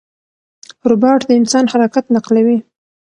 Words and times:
روباټ 0.89 1.19
د 1.27 1.31
انسان 1.39 1.65
حرکت 1.71 2.05
نقلوي. 2.15 2.57